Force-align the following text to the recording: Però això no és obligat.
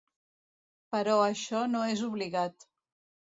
Però 0.95 1.17
això 1.25 1.61
no 1.73 1.83
és 1.91 2.03
obligat. 2.09 2.67